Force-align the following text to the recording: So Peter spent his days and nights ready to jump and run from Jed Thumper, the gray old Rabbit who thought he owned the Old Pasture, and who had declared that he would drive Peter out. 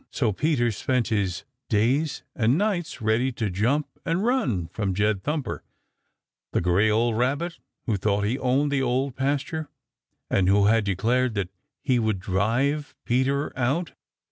So 0.09 0.33
Peter 0.33 0.71
spent 0.71 1.09
his 1.09 1.43
days 1.69 2.23
and 2.35 2.57
nights 2.57 3.03
ready 3.03 3.31
to 3.33 3.51
jump 3.51 3.85
and 4.03 4.25
run 4.25 4.65
from 4.69 4.95
Jed 4.95 5.21
Thumper, 5.21 5.63
the 6.53 6.59
gray 6.59 6.89
old 6.89 7.15
Rabbit 7.19 7.59
who 7.85 7.97
thought 7.97 8.23
he 8.23 8.39
owned 8.39 8.71
the 8.71 8.81
Old 8.81 9.15
Pasture, 9.15 9.69
and 10.27 10.49
who 10.49 10.65
had 10.65 10.85
declared 10.85 11.35
that 11.35 11.49
he 11.83 11.99
would 11.99 12.19
drive 12.19 12.95
Peter 13.05 13.53
out. 13.55 13.91